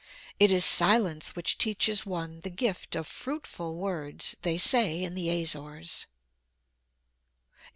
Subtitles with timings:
[0.39, 5.29] It is silence which teaches one the gift of fruitful words, they say in the
[5.29, 6.07] Azores.